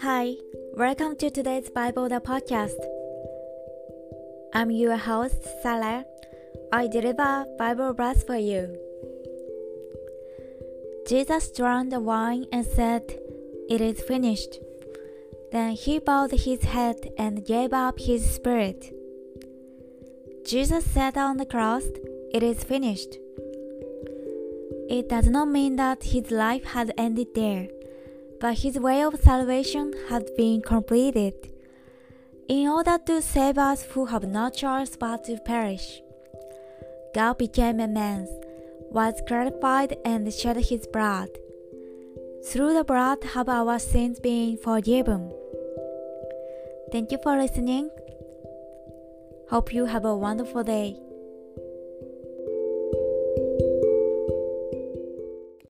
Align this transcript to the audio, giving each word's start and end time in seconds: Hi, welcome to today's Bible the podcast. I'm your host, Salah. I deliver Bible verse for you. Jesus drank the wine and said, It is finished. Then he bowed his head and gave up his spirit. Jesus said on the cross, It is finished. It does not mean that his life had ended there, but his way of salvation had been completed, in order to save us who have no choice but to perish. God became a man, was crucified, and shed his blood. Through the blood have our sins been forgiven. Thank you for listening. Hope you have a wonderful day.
Hi, 0.00 0.36
welcome 0.74 1.16
to 1.16 1.30
today's 1.30 1.70
Bible 1.70 2.08
the 2.08 2.20
podcast. 2.20 2.78
I'm 4.54 4.70
your 4.70 4.96
host, 4.96 5.34
Salah. 5.64 6.04
I 6.72 6.86
deliver 6.86 7.44
Bible 7.58 7.92
verse 7.92 8.22
for 8.22 8.36
you. 8.36 8.78
Jesus 11.08 11.50
drank 11.50 11.90
the 11.90 11.98
wine 11.98 12.46
and 12.52 12.64
said, 12.64 13.18
It 13.68 13.80
is 13.80 14.00
finished. 14.00 14.60
Then 15.50 15.72
he 15.72 15.98
bowed 15.98 16.30
his 16.30 16.62
head 16.62 17.10
and 17.18 17.44
gave 17.44 17.72
up 17.72 17.98
his 17.98 18.30
spirit. 18.30 18.94
Jesus 20.46 20.84
said 20.84 21.16
on 21.16 21.38
the 21.38 21.46
cross, 21.46 21.84
It 22.30 22.42
is 22.42 22.62
finished. 22.62 23.16
It 24.90 25.08
does 25.08 25.26
not 25.26 25.48
mean 25.48 25.76
that 25.76 26.04
his 26.04 26.30
life 26.30 26.64
had 26.64 26.92
ended 26.98 27.28
there, 27.34 27.68
but 28.40 28.58
his 28.58 28.78
way 28.78 29.02
of 29.02 29.18
salvation 29.20 29.94
had 30.10 30.28
been 30.36 30.60
completed, 30.60 31.32
in 32.46 32.68
order 32.68 32.98
to 33.06 33.22
save 33.22 33.56
us 33.56 33.84
who 33.84 34.04
have 34.04 34.24
no 34.24 34.50
choice 34.50 34.96
but 34.96 35.24
to 35.24 35.38
perish. 35.38 36.02
God 37.14 37.38
became 37.38 37.80
a 37.80 37.88
man, 37.88 38.28
was 38.90 39.22
crucified, 39.26 39.96
and 40.04 40.30
shed 40.30 40.58
his 40.58 40.86
blood. 40.86 41.30
Through 42.44 42.74
the 42.74 42.84
blood 42.84 43.24
have 43.32 43.48
our 43.48 43.78
sins 43.78 44.20
been 44.20 44.58
forgiven. 44.58 45.32
Thank 46.92 47.12
you 47.12 47.18
for 47.22 47.34
listening. 47.38 47.88
Hope 49.48 49.74
you 49.74 49.84
have 49.84 50.06
a 50.06 50.16
wonderful 50.16 50.64
day. 50.64 50.96